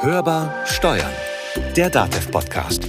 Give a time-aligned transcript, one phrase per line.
[0.00, 1.10] Hörbar Steuern,
[1.74, 2.86] der DATEV-Podcast.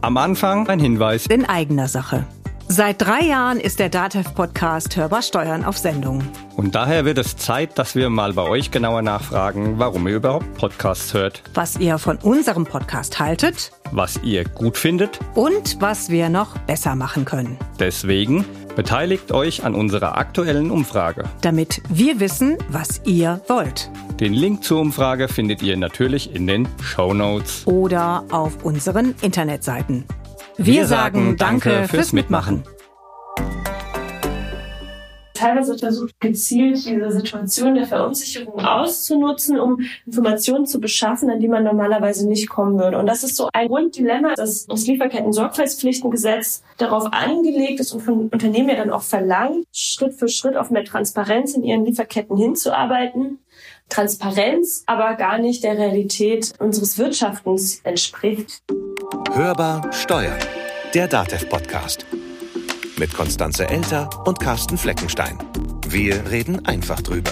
[0.00, 2.24] Am Anfang ein Hinweis in eigener Sache.
[2.68, 6.22] Seit drei Jahren ist der DATEV-Podcast Hörbar Steuern auf Sendung.
[6.54, 10.54] Und daher wird es Zeit, dass wir mal bei euch genauer nachfragen, warum ihr überhaupt
[10.54, 11.42] Podcasts hört.
[11.54, 13.72] Was ihr von unserem Podcast haltet.
[13.90, 15.18] Was ihr gut findet.
[15.34, 17.58] Und was wir noch besser machen können.
[17.80, 18.44] Deswegen
[18.78, 21.24] beteiligt euch an unserer aktuellen Umfrage.
[21.40, 23.90] Damit wir wissen, was ihr wollt.
[24.20, 27.66] Den Link zur Umfrage findet ihr natürlich in den Show Notes.
[27.66, 30.04] Oder auf unseren Internetseiten.
[30.58, 32.62] Wir, wir sagen Danke fürs Mitmachen.
[35.38, 41.62] Teilweise versucht gezielt diese Situation der Verunsicherung auszunutzen, um Informationen zu beschaffen, an die man
[41.62, 42.98] normalerweise nicht kommen würde.
[42.98, 48.68] Und das ist so ein Grunddilemma, dass das Lieferketten-Sorgfaltspflichtengesetz darauf angelegt ist und von Unternehmen
[48.68, 53.38] ja dann auch verlangt, Schritt für Schritt auf mehr Transparenz in ihren Lieferketten hinzuarbeiten.
[53.88, 58.60] Transparenz aber gar nicht der Realität unseres Wirtschaftens entspricht.
[59.32, 60.40] Hörbar Steuern,
[60.94, 62.04] der DATEV-Podcast.
[62.98, 65.38] Mit Konstanze Elter und Carsten Fleckenstein.
[65.86, 67.30] Wir reden einfach drüber.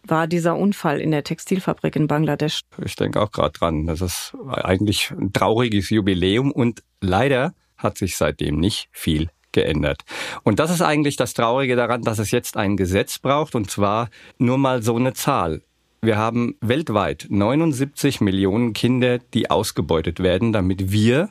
[0.04, 2.62] war dieser Unfall in der Textilfabrik in Bangladesch.
[2.84, 3.86] Ich denke auch gerade dran.
[3.86, 10.04] Das ist eigentlich ein trauriges Jubiläum und leider hat sich seitdem nicht viel geändert.
[10.44, 14.10] Und das ist eigentlich das Traurige daran, dass es jetzt ein Gesetz braucht und zwar
[14.38, 15.62] nur mal so eine Zahl.
[16.02, 21.30] Wir haben weltweit 79 Millionen Kinder, die ausgebeutet werden, damit wir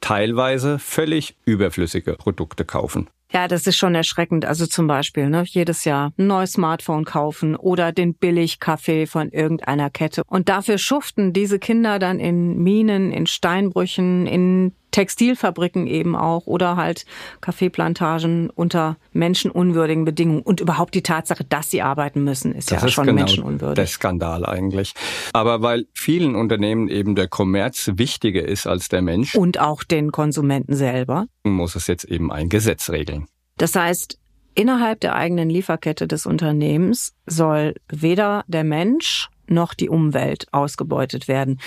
[0.00, 3.08] teilweise völlig überflüssige Produkte kaufen.
[3.34, 4.44] Ja, das ist schon erschreckend.
[4.44, 9.90] Also zum Beispiel ne, jedes Jahr ein neues Smartphone kaufen oder den Billigkaffee von irgendeiner
[9.90, 10.22] Kette.
[10.28, 16.76] Und dafür schuften diese Kinder dann in Minen, in Steinbrüchen, in Textilfabriken eben auch oder
[16.76, 17.04] halt
[17.40, 20.42] Kaffeeplantagen unter menschenunwürdigen Bedingungen.
[20.42, 23.74] Und überhaupt die Tatsache, dass sie arbeiten müssen, ist das ja ist schon genau menschenunwürdig.
[23.74, 24.94] Der Skandal eigentlich.
[25.32, 29.34] Aber weil vielen Unternehmen eben der Kommerz wichtiger ist als der Mensch.
[29.34, 31.26] Und auch den Konsumenten selber.
[31.42, 33.26] Muss es jetzt eben ein Gesetz regeln.
[33.56, 34.20] Das heißt,
[34.54, 41.58] innerhalb der eigenen Lieferkette des Unternehmens soll weder der Mensch noch die Umwelt ausgebeutet werden.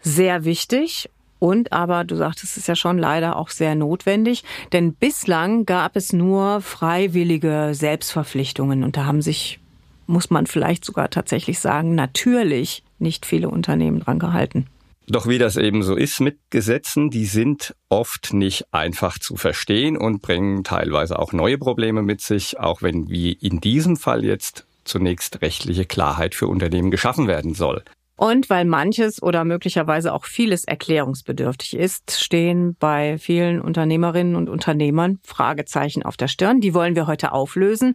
[0.00, 1.08] Sehr wichtig
[1.42, 6.12] und aber, du sagtest es ja schon, leider auch sehr notwendig, denn bislang gab es
[6.12, 9.58] nur freiwillige Selbstverpflichtungen und da haben sich,
[10.06, 14.68] muss man vielleicht sogar tatsächlich sagen, natürlich nicht viele Unternehmen dran gehalten.
[15.08, 19.96] Doch wie das eben so ist mit Gesetzen, die sind oft nicht einfach zu verstehen
[19.96, 24.64] und bringen teilweise auch neue Probleme mit sich, auch wenn wie in diesem Fall jetzt
[24.84, 27.82] zunächst rechtliche Klarheit für Unternehmen geschaffen werden soll.
[28.22, 35.18] Und weil manches oder möglicherweise auch vieles erklärungsbedürftig ist, stehen bei vielen Unternehmerinnen und Unternehmern
[35.24, 36.60] Fragezeichen auf der Stirn.
[36.60, 37.94] Die wollen wir heute auflösen.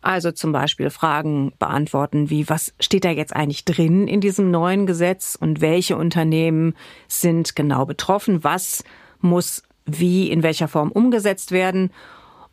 [0.00, 4.86] Also zum Beispiel Fragen beantworten wie, was steht da jetzt eigentlich drin in diesem neuen
[4.86, 6.74] Gesetz und welche Unternehmen
[7.06, 8.42] sind genau betroffen?
[8.44, 8.82] Was
[9.20, 11.90] muss wie in welcher Form umgesetzt werden?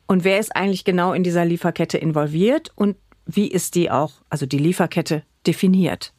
[0.07, 2.73] Und wer ist eigentlich genau in dieser Lieferkette involviert?
[2.75, 6.11] Und wie ist die auch, also die Lieferkette definiert?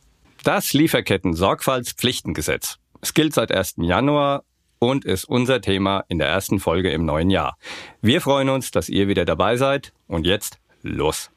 [0.45, 2.79] Das Lieferketten-Sorgfaltspflichtengesetz.
[3.01, 3.77] Es gilt seit 1.
[3.79, 4.45] Januar
[4.79, 7.57] und ist unser Thema in der ersten Folge im neuen Jahr.
[8.03, 11.31] Wir freuen uns, dass ihr wieder dabei seid und jetzt los.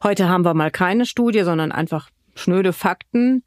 [0.00, 3.42] Heute haben wir mal keine Studie, sondern einfach schnöde Fakten.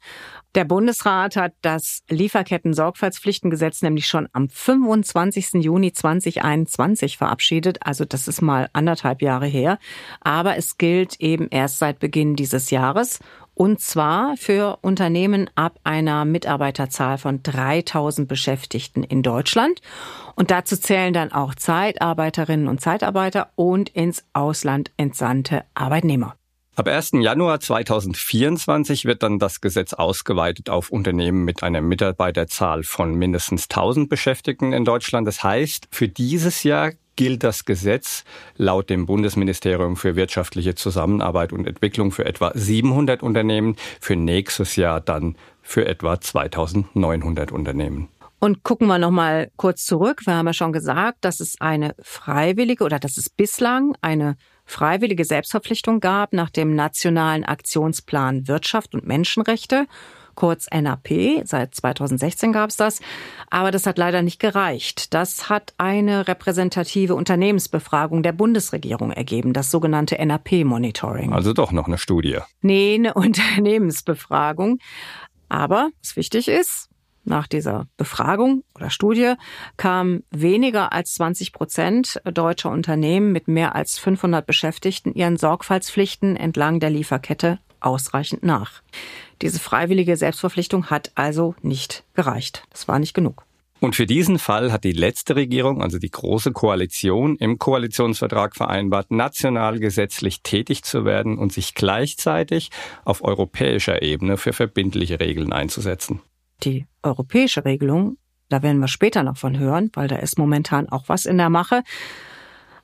[0.54, 5.54] Der Bundesrat hat das Lieferketten-Sorgfaltspflichtengesetz nämlich schon am 25.
[5.62, 7.78] Juni 2021 verabschiedet.
[7.86, 9.78] Also das ist mal anderthalb Jahre her.
[10.20, 13.20] Aber es gilt eben erst seit Beginn dieses Jahres.
[13.54, 19.82] Und zwar für Unternehmen ab einer Mitarbeiterzahl von 3000 Beschäftigten in Deutschland.
[20.34, 26.39] Und dazu zählen dann auch Zeitarbeiterinnen und Zeitarbeiter und ins Ausland entsandte Arbeitnehmer.
[26.80, 27.10] Ab 1.
[27.20, 34.08] Januar 2024 wird dann das Gesetz ausgeweitet auf Unternehmen mit einer Mitarbeiterzahl von mindestens 1000
[34.08, 35.28] Beschäftigten in Deutschland.
[35.28, 38.24] Das heißt, für dieses Jahr gilt das Gesetz
[38.56, 45.02] laut dem Bundesministerium für wirtschaftliche Zusammenarbeit und Entwicklung für etwa 700 Unternehmen, für nächstes Jahr
[45.02, 48.08] dann für etwa 2900 Unternehmen.
[48.38, 50.22] Und gucken wir noch mal kurz zurück.
[50.24, 54.38] Wir haben ja schon gesagt, dass es eine freiwillige oder dass es bislang eine
[54.70, 59.86] freiwillige Selbstverpflichtung gab nach dem Nationalen Aktionsplan Wirtschaft und Menschenrechte,
[60.34, 61.42] kurz NAP.
[61.44, 63.00] Seit 2016 gab es das.
[63.50, 65.12] Aber das hat leider nicht gereicht.
[65.12, 71.32] Das hat eine repräsentative Unternehmensbefragung der Bundesregierung ergeben, das sogenannte NAP-Monitoring.
[71.32, 72.38] Also doch noch eine Studie.
[72.62, 74.78] Nee, eine Unternehmensbefragung.
[75.48, 76.89] Aber was wichtig ist,
[77.30, 79.34] nach dieser Befragung oder Studie
[79.78, 86.80] kamen weniger als 20 Prozent deutscher Unternehmen mit mehr als 500 Beschäftigten ihren Sorgfaltspflichten entlang
[86.80, 88.82] der Lieferkette ausreichend nach.
[89.40, 92.64] Diese freiwillige Selbstverpflichtung hat also nicht gereicht.
[92.68, 93.46] Das war nicht genug.
[93.80, 99.10] Und für diesen Fall hat die letzte Regierung, also die Große Koalition, im Koalitionsvertrag vereinbart,
[99.10, 102.68] national gesetzlich tätig zu werden und sich gleichzeitig
[103.06, 106.20] auf europäischer Ebene für verbindliche Regeln einzusetzen
[106.64, 108.16] die europäische Regelung,
[108.48, 111.50] da werden wir später noch von hören, weil da ist momentan auch was in der
[111.50, 111.82] Mache.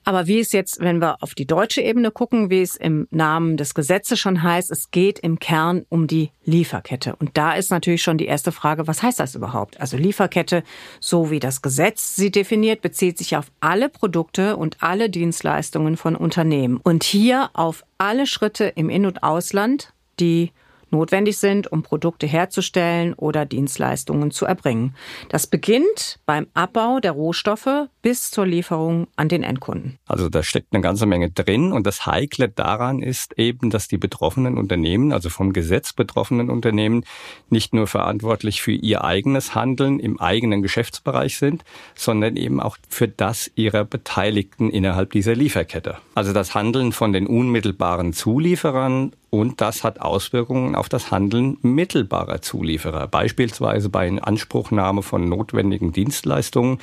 [0.06, 3.56] Aber wie es jetzt, wenn wir auf die deutsche Ebene gucken, wie es im Namen
[3.56, 7.16] des Gesetzes schon heißt, es geht im Kern um die Lieferkette.
[7.16, 9.80] Und da ist natürlich schon die erste Frage, was heißt das überhaupt?
[9.80, 10.62] Also Lieferkette,
[11.00, 16.14] so wie das Gesetz sie definiert, bezieht sich auf alle Produkte und alle Dienstleistungen von
[16.14, 16.78] Unternehmen.
[16.84, 20.52] Und hier auf alle Schritte im In- und Ausland, die
[20.90, 24.94] notwendig sind, um Produkte herzustellen oder Dienstleistungen zu erbringen.
[25.28, 29.98] Das beginnt beim Abbau der Rohstoffe bis zur Lieferung an den Endkunden.
[30.06, 33.98] Also da steckt eine ganze Menge drin und das Heikle daran ist eben, dass die
[33.98, 37.02] betroffenen Unternehmen, also vom Gesetz betroffenen Unternehmen,
[37.50, 41.64] nicht nur verantwortlich für ihr eigenes Handeln im eigenen Geschäftsbereich sind,
[41.96, 45.96] sondern eben auch für das ihrer Beteiligten innerhalb dieser Lieferkette.
[46.14, 52.40] Also das Handeln von den unmittelbaren Zulieferern und das hat Auswirkungen auf das Handeln mittelbarer
[52.40, 56.78] Zulieferer, beispielsweise bei Inanspruchnahme von notwendigen Dienstleistungen,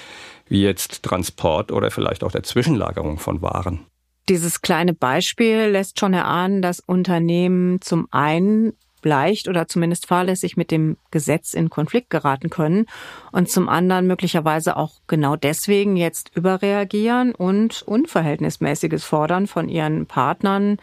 [0.54, 3.88] wie jetzt Transport oder vielleicht auch der Zwischenlagerung von Waren.
[4.30, 10.72] Dieses kleine Beispiel lässt schon erahnen, dass Unternehmen zum einen leicht oder zumindest fahrlässig mit
[10.72, 12.86] dem Gesetz in Konflikt geraten können
[13.32, 20.78] und zum anderen möglicherweise auch genau deswegen jetzt überreagieren und Unverhältnismäßiges fordern von ihren Partnern,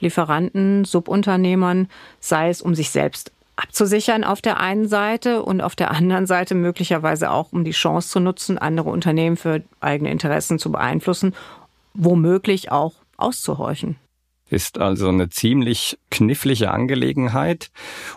[0.00, 1.88] Lieferanten, Subunternehmern,
[2.18, 6.54] sei es um sich selbst abzusichern auf der einen Seite und auf der anderen Seite
[6.54, 11.34] möglicherweise auch um die Chance zu nutzen, andere Unternehmen für eigene Interessen zu beeinflussen,
[11.94, 13.96] womöglich auch auszuhorchen
[14.52, 17.70] ist also eine ziemlich knifflige Angelegenheit.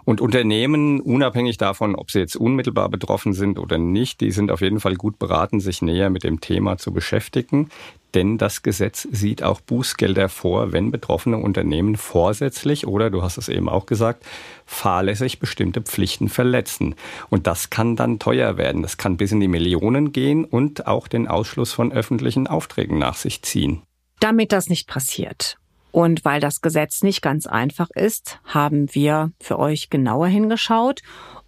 [0.03, 4.61] Und Unternehmen, unabhängig davon, ob sie jetzt unmittelbar betroffen sind oder nicht, die sind auf
[4.61, 7.69] jeden Fall gut beraten, sich näher mit dem Thema zu beschäftigen.
[8.13, 13.49] Denn das Gesetz sieht auch Bußgelder vor, wenn betroffene Unternehmen vorsätzlich oder, du hast es
[13.49, 14.25] eben auch gesagt,
[14.65, 16.95] fahrlässig bestimmte Pflichten verletzen.
[17.29, 18.81] Und das kann dann teuer werden.
[18.81, 23.15] Das kann bis in die Millionen gehen und auch den Ausschluss von öffentlichen Aufträgen nach
[23.15, 23.81] sich ziehen.
[24.19, 25.57] Damit das nicht passiert
[25.95, 31.01] und weil das Gesetz nicht ganz einfach ist, haben wir für euch genauer hingeschaut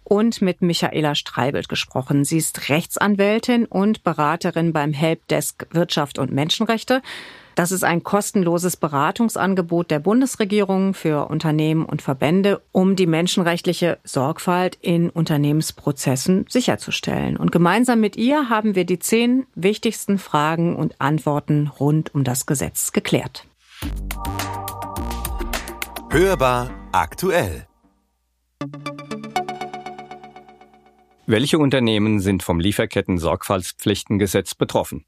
[0.04, 2.24] und mit Michaela Streibelt gesprochen.
[2.24, 7.02] Sie ist Rechtsanwältin und Beraterin beim Helpdesk Wirtschaft und Menschenrechte.
[7.56, 14.78] Das ist ein kostenloses Beratungsangebot der Bundesregierung für Unternehmen und Verbände, um die menschenrechtliche Sorgfalt
[14.80, 17.36] in Unternehmensprozessen sicherzustellen.
[17.36, 22.46] Und gemeinsam mit ihr haben wir die zehn wichtigsten Fragen und Antworten rund um das
[22.46, 23.47] Gesetz geklärt.
[26.10, 27.66] Hörbar aktuell.
[31.26, 35.04] Welche Unternehmen sind vom Lieferketten-Sorgfaltspflichtengesetz betroffen?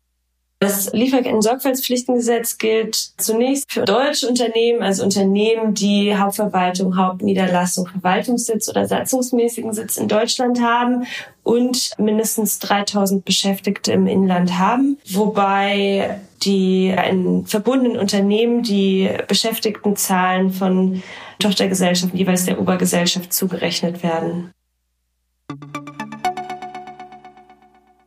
[0.62, 9.73] Das Lieferketten-Sorgfaltspflichtengesetz gilt zunächst für deutsche Unternehmen, also Unternehmen, die Hauptverwaltung, Hauptniederlassung, Verwaltungssitz oder satzungsmäßigen
[9.73, 11.07] Sitz in Deutschland haben
[11.45, 21.02] und mindestens 3000 Beschäftigte im Inland haben, wobei die in verbundenen Unternehmen die Beschäftigtenzahlen von
[21.38, 24.52] Tochtergesellschaften jeweils der Obergesellschaft zugerechnet werden.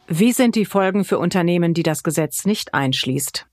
[0.08, 3.48] Wie sind die Folgen für Unternehmen, die das Gesetz nicht einschließt?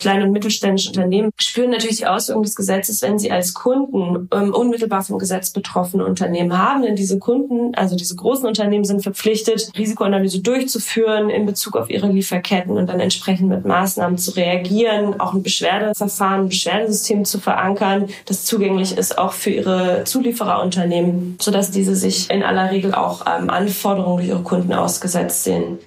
[0.00, 4.52] Kleine und mittelständische Unternehmen spüren natürlich die Auswirkungen des Gesetzes, wenn sie als Kunden ähm,
[4.52, 6.82] unmittelbar vom Gesetz betroffene Unternehmen haben.
[6.82, 12.08] Denn diese Kunden, also diese großen Unternehmen, sind verpflichtet, Risikoanalyse durchzuführen in Bezug auf ihre
[12.08, 18.08] Lieferketten und dann entsprechend mit Maßnahmen zu reagieren, auch ein Beschwerdeverfahren, ein Beschwerdesystem zu verankern,
[18.26, 23.48] das zugänglich ist auch für ihre Zuliefererunternehmen, sodass diese sich in aller Regel auch ähm,
[23.48, 25.78] Anforderungen durch ihre Kunden ausgesetzt sehen.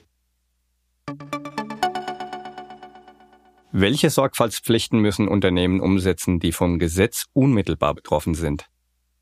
[3.79, 8.65] Welche Sorgfaltspflichten müssen Unternehmen umsetzen, die vom Gesetz unmittelbar betroffen sind?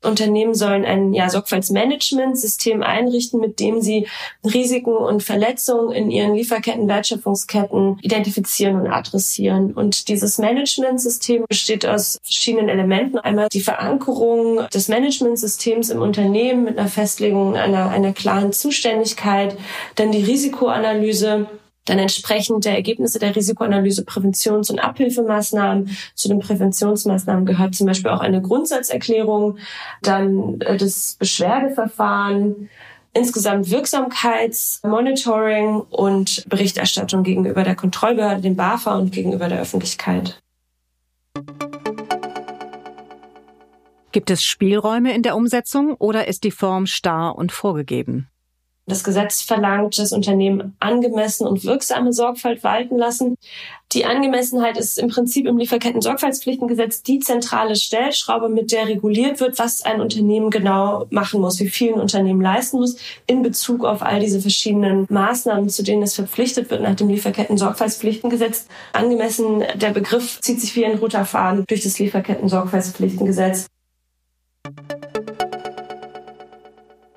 [0.02, 4.08] Unternehmen sollen ein ja, Sorgfaltsmanagementsystem einrichten, mit dem sie
[4.42, 9.74] Risiken und Verletzungen in ihren Lieferketten, Wertschöpfungsketten identifizieren und adressieren.
[9.74, 13.18] Und dieses Managementsystem besteht aus verschiedenen Elementen.
[13.18, 19.58] Einmal die Verankerung des Managementsystems im Unternehmen mit einer Festlegung einer, einer klaren Zuständigkeit,
[19.96, 21.46] dann die Risikoanalyse,
[21.86, 25.96] dann entsprechend der Ergebnisse der Risikoanalyse Präventions- und Abhilfemaßnahmen.
[26.14, 29.56] Zu den Präventionsmaßnahmen gehört zum Beispiel auch eine Grundsatzerklärung,
[30.02, 32.68] dann äh, das Beschwerdeverfahren,
[33.14, 40.38] insgesamt Wirksamkeitsmonitoring und Berichterstattung gegenüber der Kontrollbehörde, dem BAFA und gegenüber der Öffentlichkeit.
[44.12, 48.28] Gibt es Spielräume in der Umsetzung oder ist die Form starr und vorgegeben?
[48.88, 53.36] Das Gesetz verlangt, dass Unternehmen angemessen und wirksame Sorgfalt walten lassen.
[53.92, 59.82] Die Angemessenheit ist im Prinzip im Lieferketten-Sorgfaltspflichtengesetz die zentrale Stellschraube, mit der reguliert wird, was
[59.82, 64.20] ein Unternehmen genau machen muss, wie viel ein Unternehmen leisten muss in Bezug auf all
[64.20, 68.66] diese verschiedenen Maßnahmen, zu denen es verpflichtet wird nach dem Lieferketten-Sorgfaltspflichtengesetz.
[68.92, 73.66] Angemessen, der Begriff zieht sich wie ein roter Faden durch das Lieferketten-Sorgfaltspflichtengesetz.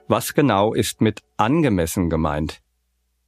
[0.09, 2.61] Was genau ist mit angemessen gemeint?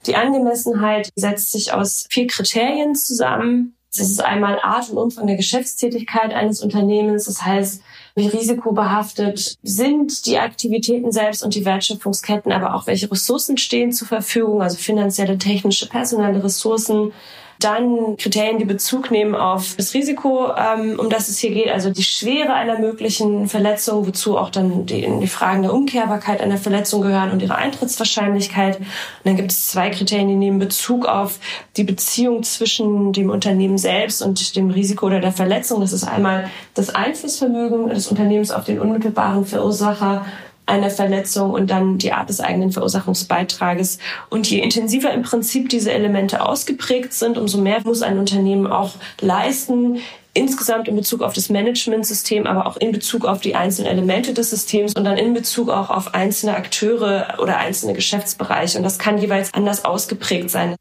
[0.07, 3.75] Die Angemessenheit setzt sich aus vier Kriterien zusammen.
[3.95, 7.25] Das ist einmal Art und Umfang der Geschäftstätigkeit eines Unternehmens.
[7.25, 7.83] Das heißt,
[8.15, 14.07] wie risikobehaftet sind die Aktivitäten selbst und die Wertschöpfungsketten, aber auch welche Ressourcen stehen zur
[14.07, 17.13] Verfügung, also finanzielle, technische, personelle Ressourcen,
[17.63, 21.89] dann Kriterien, die Bezug nehmen auf das Risiko, ähm, um das es hier geht, also
[21.89, 27.01] die Schwere einer möglichen Verletzung, wozu auch dann die, die Fragen der Umkehrbarkeit einer Verletzung
[27.01, 28.79] gehören und ihre Eintrittswahrscheinlichkeit.
[28.79, 28.87] Und
[29.23, 31.39] dann gibt es zwei Kriterien, die nehmen Bezug auf
[31.77, 35.81] die Beziehung zwischen dem Unternehmen selbst und dem Risiko oder der Verletzung.
[35.81, 40.25] Das ist einmal das Einflussvermögen des Unternehmens auf den unmittelbaren Verursacher
[40.65, 43.99] einer Verletzung und dann die Art des eigenen Verursachungsbeitrages.
[44.29, 48.93] Und je intensiver im Prinzip diese Elemente ausgeprägt sind, umso mehr muss ein Unternehmen auch
[49.19, 49.99] leisten,
[50.33, 54.49] insgesamt in Bezug auf das Managementsystem, aber auch in Bezug auf die einzelnen Elemente des
[54.49, 58.77] Systems und dann in Bezug auch auf einzelne Akteure oder einzelne Geschäftsbereiche.
[58.77, 60.75] Und das kann jeweils anders ausgeprägt sein.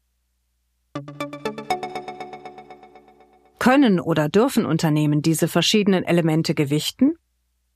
[3.59, 7.13] Können oder dürfen Unternehmen diese verschiedenen Elemente gewichten?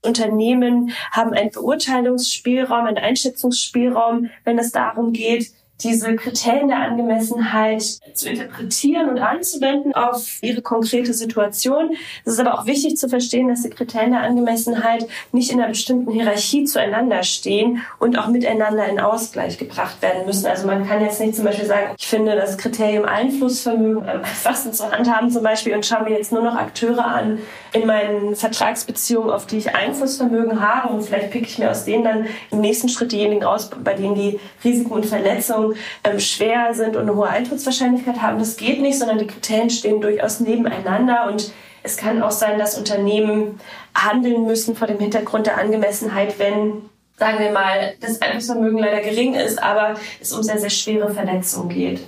[0.05, 5.51] Unternehmen haben einen Beurteilungsspielraum, einen Einschätzungsspielraum, wenn es darum geht,
[5.82, 11.96] diese Kriterien der Angemessenheit zu interpretieren und anzuwenden auf ihre konkrete Situation.
[12.24, 15.70] Es ist aber auch wichtig zu verstehen, dass die Kriterien der Angemessenheit nicht in einer
[15.70, 20.46] bestimmten Hierarchie zueinander stehen und auch miteinander in Ausgleich gebracht werden müssen.
[20.48, 24.72] Also man kann jetzt nicht zum Beispiel sagen, ich finde das Kriterium Einflussvermögen am einfachsten
[24.72, 27.39] zu handhaben zum Beispiel und schaue mir jetzt nur noch Akteure an
[27.74, 32.05] in meinen Vertragsbeziehungen, auf die ich Einflussvermögen habe und vielleicht picke ich mir aus denen
[32.05, 35.64] dann im nächsten Schritt diejenigen raus, bei denen die Risiken und Verletzungen
[36.03, 38.39] ähm, schwer sind und eine hohe Eintrittswahrscheinlichkeit haben.
[38.39, 41.51] Das geht nicht, sondern die Kriterien stehen durchaus nebeneinander und
[41.84, 43.60] es kann auch sein, dass Unternehmen
[43.95, 49.36] handeln müssen vor dem Hintergrund der Angemessenheit, wenn sagen wir mal, das Einflussvermögen leider gering
[49.36, 52.01] ist, aber es um sehr, sehr schwere Verletzungen geht.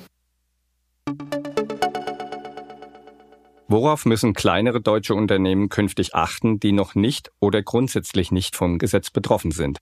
[3.70, 9.10] Worauf müssen kleinere deutsche Unternehmen künftig achten, die noch nicht oder grundsätzlich nicht vom Gesetz
[9.10, 9.80] betroffen sind?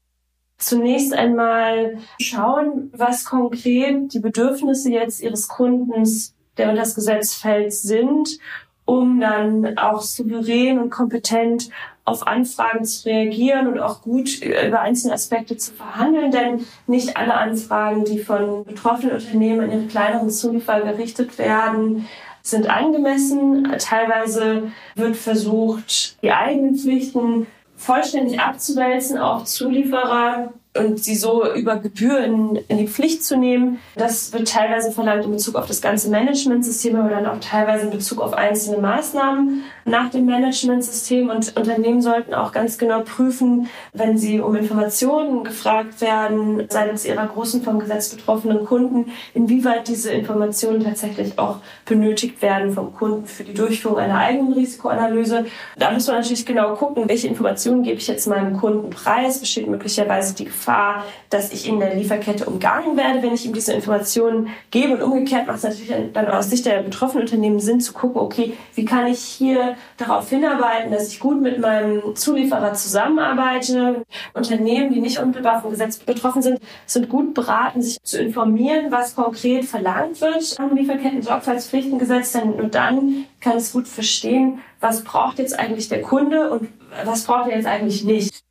[0.57, 7.74] Zunächst einmal schauen, was konkret die Bedürfnisse jetzt ihres Kundens, der unter das Gesetz fällt,
[7.74, 8.39] sind,
[8.85, 11.69] um dann auch souverän und kompetent
[12.05, 17.33] auf Anfragen zu reagieren und auch gut über einzelne Aspekte zu verhandeln, denn nicht alle
[17.33, 22.07] Anfragen, die von betroffenen Unternehmen an ihre kleineren Zulieferer gerichtet werden,
[22.43, 23.75] sind angemessen.
[23.79, 27.47] Teilweise wird versucht, die eigenen Pflichten
[27.77, 33.79] vollständig abzuwälzen auf Zulieferer und sie so über Gebühren in die Pflicht zu nehmen.
[33.96, 37.91] Das wird teilweise verlangt in Bezug auf das ganze Managementsystem, aber dann auch teilweise in
[37.91, 41.30] Bezug auf einzelne Maßnahmen nach dem Managementsystem.
[41.30, 47.27] Und Unternehmen sollten auch ganz genau prüfen, wenn sie um Informationen gefragt werden, seitens ihrer
[47.27, 53.44] großen vom Gesetz betroffenen Kunden, inwieweit diese Informationen tatsächlich auch benötigt werden vom Kunden für
[53.44, 55.46] die Durchführung einer eigenen Risikoanalyse.
[55.77, 59.39] Da muss man natürlich genau gucken, welche Informationen gebe ich jetzt meinem Kunden preis.
[59.39, 63.74] Besteht möglicherweise die Gefahr, dass ich in der Lieferkette umgangen werde, wenn ich ihm diese
[63.74, 64.96] Informationen gebe.
[64.96, 68.54] Und umgekehrt macht es natürlich dann aus Sicht der betroffenen Unternehmen Sinn zu gucken, okay,
[68.74, 74.03] wie kann ich hier darauf hinarbeiten, dass ich gut mit meinem Zulieferer zusammenarbeite.
[74.34, 79.15] Unternehmen, die nicht unmittelbar vom Gesetz betroffen sind, sind gut beraten, sich zu informieren, was
[79.15, 82.34] konkret verlangt wird am Lieferketten-Sorgfaltspflichtengesetz.
[82.34, 86.70] Denn nur dann kann es gut verstehen, was braucht jetzt eigentlich der Kunde und
[87.03, 88.41] was braucht er jetzt eigentlich nicht.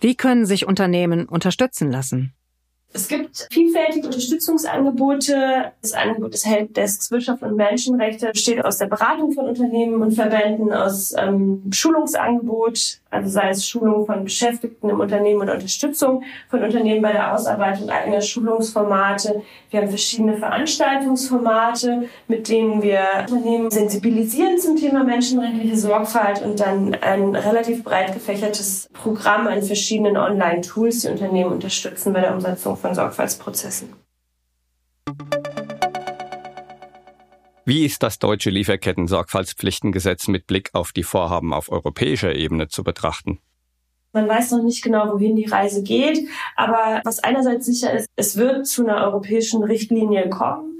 [0.00, 2.34] Wie können sich Unternehmen unterstützen lassen?
[2.92, 5.72] Es gibt vielfältige Unterstützungsangebote.
[5.82, 10.72] Das Angebot des Helpdesks Wirtschaft und Menschenrechte besteht aus der Beratung von Unternehmen und Verbänden,
[10.72, 17.02] aus ähm, Schulungsangebot, also sei es Schulung von Beschäftigten im Unternehmen oder Unterstützung von Unternehmen
[17.02, 19.42] bei der Ausarbeitung eigener Schulungsformate.
[19.70, 26.94] Wir haben verschiedene Veranstaltungsformate, mit denen wir Unternehmen sensibilisieren zum Thema menschenrechtliche Sorgfalt und dann
[26.94, 32.94] ein relativ breit gefächertes Programm an verschiedenen Online-Tools, die Unternehmen unterstützen bei der Umsetzung von
[32.94, 33.92] Sorgfaltsprozessen.
[37.68, 43.40] Wie ist das deutsche Lieferketten-Sorgfaltspflichtengesetz mit Blick auf die Vorhaben auf europäischer Ebene zu betrachten?
[44.12, 48.36] Man weiß noch nicht genau, wohin die Reise geht, aber was einerseits sicher ist, es
[48.36, 50.78] wird zu einer europäischen Richtlinie kommen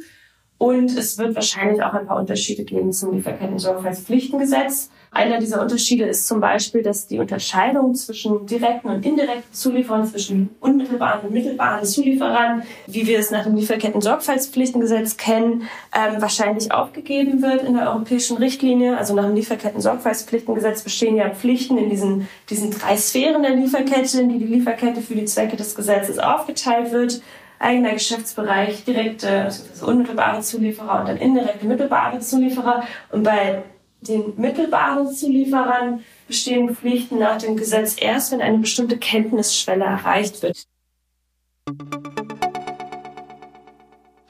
[0.59, 4.91] und es wird wahrscheinlich auch ein paar Unterschiede geben zum Lieferketten-Sorgfaltspflichtengesetz.
[5.11, 10.51] Einer dieser Unterschiede ist zum Beispiel, dass die Unterscheidung zwischen direkten und indirekten Zulieferern, zwischen
[10.61, 17.63] unmittelbaren und mittelbaren Zulieferern, wie wir es nach dem Lieferketten-Sorgfaltspflichtengesetz kennen, ähm, wahrscheinlich aufgegeben wird
[17.63, 18.97] in der europäischen Richtlinie.
[18.97, 24.31] Also nach dem Lieferketten-Sorgfaltspflichtengesetz bestehen ja Pflichten in diesen, diesen drei Sphären der Lieferkette, in
[24.31, 27.21] die die Lieferkette für die Zwecke des Gesetzes aufgeteilt wird
[27.59, 32.85] eigener Geschäftsbereich, direkte, also unmittelbare Zulieferer und dann indirekte mittelbare Zulieferer.
[33.11, 33.63] Und bei
[34.01, 40.67] den mittelbaren Zulieferern bestehen Pflichten nach dem Gesetz erst, wenn eine bestimmte Kenntnisschwelle erreicht wird.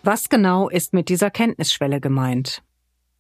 [0.03, 2.63] Was genau ist mit dieser Kenntnisschwelle gemeint?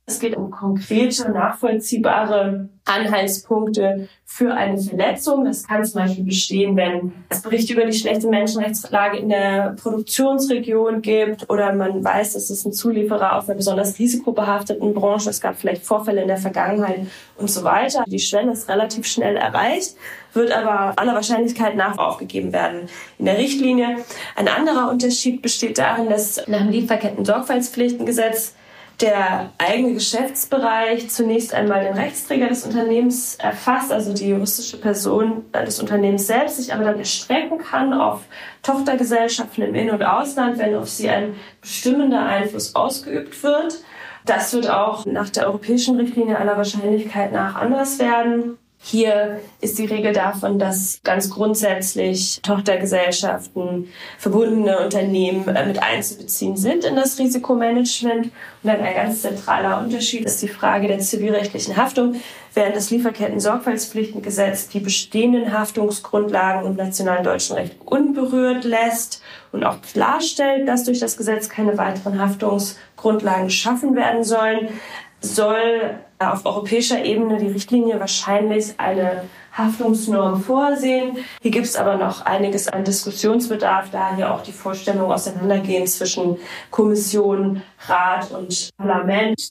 [0.08, 5.44] Es geht um konkrete, nachvollziehbare Anhaltspunkte für eine Verletzung.
[5.44, 11.02] Das kann zum Beispiel bestehen, wenn es Berichte über die schlechte Menschenrechtslage in der Produktionsregion
[11.02, 15.28] gibt oder man weiß, dass es ein Zulieferer auf einer besonders risikobehafteten Branche.
[15.30, 17.00] Es gab vielleicht Vorfälle in der Vergangenheit
[17.36, 18.04] und so weiter.
[18.06, 19.96] Die Schwelle ist relativ schnell erreicht,
[20.34, 22.82] wird aber aller Wahrscheinlichkeit nach aufgegeben werden
[23.18, 23.96] in der Richtlinie.
[24.36, 28.54] Ein anderer Unterschied besteht darin, dass nach dem Lieferketten-Sorgfaltspflichtengesetz
[29.00, 35.80] der eigene Geschäftsbereich zunächst einmal den Rechtsträger des Unternehmens erfasst, also die juristische Person des
[35.80, 38.22] Unternehmens selbst, sich aber dann erstrecken kann auf
[38.62, 43.82] Tochtergesellschaften im In- und Ausland, wenn auf sie ein bestimmender Einfluss ausgeübt wird.
[44.24, 48.58] Das wird auch nach der europäischen Richtlinie aller Wahrscheinlichkeit nach anders werden.
[48.88, 56.84] Hier ist die Regel davon, dass ganz grundsätzlich Tochtergesellschaften, verbundene Unternehmen äh, mit einzubeziehen sind
[56.84, 58.26] in das Risikomanagement.
[58.26, 62.14] Und dann ein ganz zentraler Unterschied ist die Frage der zivilrechtlichen Haftung.
[62.54, 69.20] Während das Lieferketten-Sorgfaltspflichtengesetz die bestehenden Haftungsgrundlagen im nationalen deutschen Recht unberührt lässt
[69.50, 74.68] und auch klarstellt, dass durch das Gesetz keine weiteren Haftungsgrundlagen geschaffen werden sollen,
[75.20, 81.18] soll auf europäischer Ebene die Richtlinie wahrscheinlich eine Haftungsnorm vorsehen.
[81.42, 86.38] Hier gibt es aber noch einiges an Diskussionsbedarf, da hier auch die Vorstellungen auseinandergehen zwischen
[86.70, 89.50] Kommission, Rat und Parlament.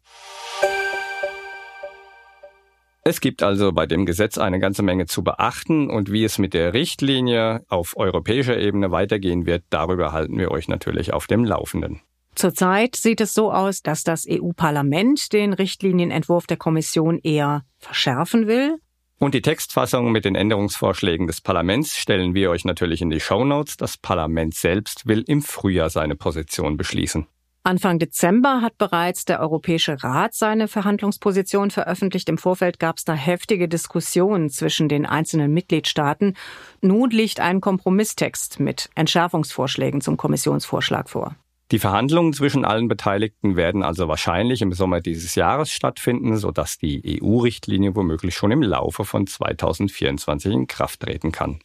[3.08, 6.56] Es gibt also bei dem Gesetz eine ganze Menge zu beachten und wie es mit
[6.56, 12.02] der Richtlinie auf europäischer Ebene weitergehen wird, darüber halten wir euch natürlich auf dem Laufenden.
[12.36, 18.78] Zurzeit sieht es so aus, dass das EU-Parlament den Richtlinienentwurf der Kommission eher verschärfen will.
[19.18, 23.46] Und die Textfassung mit den Änderungsvorschlägen des Parlaments stellen wir euch natürlich in die Show
[23.46, 23.78] Notes.
[23.78, 27.26] Das Parlament selbst will im Frühjahr seine Position beschließen.
[27.64, 32.30] Anfang Dezember hat bereits der Europäische Rat seine Verhandlungsposition veröffentlicht.
[32.30, 36.36] Im Vorfeld gab es da heftige Diskussionen zwischen den einzelnen Mitgliedstaaten.
[36.82, 41.36] Nun liegt ein Kompromisstext mit Entschärfungsvorschlägen zum Kommissionsvorschlag vor.
[41.72, 47.20] Die Verhandlungen zwischen allen Beteiligten werden also wahrscheinlich im Sommer dieses Jahres stattfinden, sodass die
[47.24, 51.60] EU-Richtlinie womöglich schon im Laufe von 2024 in Kraft treten kann.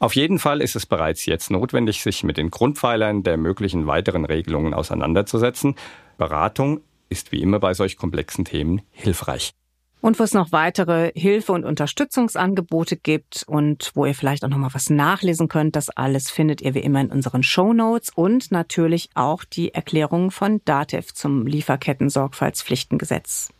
[0.00, 4.24] Auf jeden Fall ist es bereits jetzt notwendig, sich mit den Grundpfeilern der möglichen weiteren
[4.24, 5.76] Regelungen auseinanderzusetzen.
[6.16, 9.54] Beratung ist wie immer bei solch komplexen Themen hilfreich
[10.00, 14.58] und wo es noch weitere Hilfe- und Unterstützungsangebote gibt und wo ihr vielleicht auch noch
[14.58, 15.76] mal was nachlesen könnt.
[15.76, 20.30] Das alles findet ihr wie immer in unseren Show Notes und natürlich auch die Erklärung
[20.30, 23.50] von DATEV zum Lieferketten-Sorgfaltspflichtengesetz.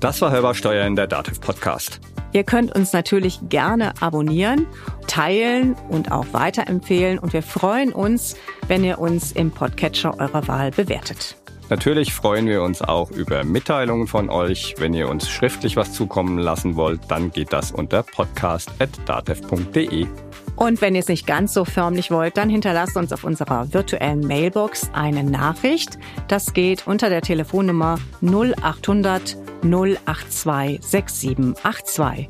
[0.00, 2.00] Das war Hörbar Steuer in der DATEV Podcast.
[2.32, 4.66] Ihr könnt uns natürlich gerne abonnieren,
[5.06, 7.18] teilen und auch weiterempfehlen.
[7.18, 8.36] Und wir freuen uns,
[8.68, 11.36] wenn ihr uns im Podcatcher eurer Wahl bewertet.
[11.68, 14.76] Natürlich freuen wir uns auch über Mitteilungen von euch.
[14.78, 20.06] Wenn ihr uns schriftlich was zukommen lassen wollt, dann geht das unter podcast.datev.de.
[20.54, 24.20] Und wenn ihr es nicht ganz so förmlich wollt, dann hinterlasst uns auf unserer virtuellen
[24.20, 25.98] Mailbox eine Nachricht.
[26.28, 32.28] Das geht unter der Telefonnummer 0800 082 6782.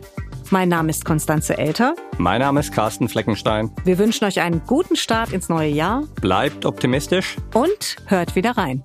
[0.51, 1.95] Mein Name ist Konstanze Elter.
[2.19, 3.73] Mein Name ist Carsten Fleckenstein.
[3.85, 6.05] Wir wünschen euch einen guten Start ins neue Jahr.
[6.21, 7.37] Bleibt optimistisch.
[7.53, 8.85] Und hört wieder rein.